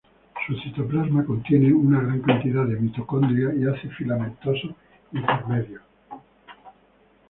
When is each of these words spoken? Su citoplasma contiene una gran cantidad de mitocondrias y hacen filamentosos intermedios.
Su 0.47 0.55
citoplasma 0.59 1.23
contiene 1.25 1.71
una 1.71 2.01
gran 2.01 2.21
cantidad 2.23 2.65
de 2.65 2.75
mitocondrias 2.75 3.53
y 3.55 3.67
hacen 3.67 3.91
filamentosos 3.91 4.71
intermedios. 5.11 5.83